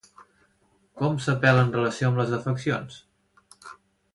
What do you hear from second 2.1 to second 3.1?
les afeccions?